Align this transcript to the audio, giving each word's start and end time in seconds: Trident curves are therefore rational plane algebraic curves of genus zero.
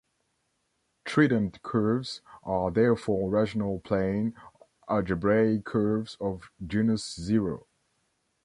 Trident 1.05 1.61
curves 1.61 2.21
are 2.41 2.71
therefore 2.71 3.29
rational 3.29 3.81
plane 3.81 4.33
algebraic 4.89 5.63
curves 5.63 6.17
of 6.19 6.49
genus 6.65 7.13
zero. 7.21 7.67